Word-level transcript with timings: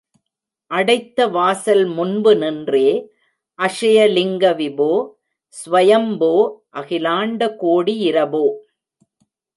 அடைத்த 0.71 1.27
வாசல் 1.27 1.83
முன்பு 1.87 2.35
நின்றே, 2.35 2.87
அக்ஷயலிங்க 3.59 4.53
விபோ, 4.55 4.89
ஸ்வாயம் 5.53 6.17
போ, 6.17 6.33
அகிலாண்ட 6.75 7.51
கோடியிரபோ! 7.61 8.45